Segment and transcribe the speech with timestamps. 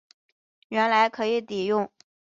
[0.69, 1.91] 原来可以抵用